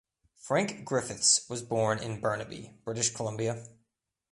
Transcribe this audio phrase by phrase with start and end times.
[0.35, 3.67] Frank Griffiths was born in Burnaby, British Columbia.